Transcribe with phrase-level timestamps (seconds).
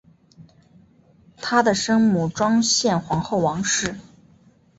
[1.37, 3.97] 她的生母庄宪皇后王氏。